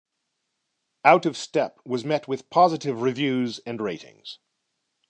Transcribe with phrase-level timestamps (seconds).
[1.05, 4.39] "Out of Step" was met with positive reviews and ratings.